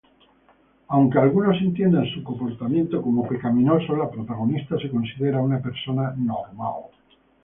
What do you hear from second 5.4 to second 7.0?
una persona "normal".